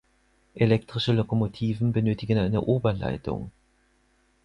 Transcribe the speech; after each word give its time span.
Elektrische 0.55 1.13
Lokomotiven 1.13 1.93
benötigen 1.93 2.39
eine 2.39 2.61
Oberleitung. 2.61 3.51